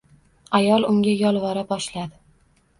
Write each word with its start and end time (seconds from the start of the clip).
Ayol 0.59 0.87
unga 0.87 1.15
yolvora 1.21 1.67
boshladi 1.75 2.21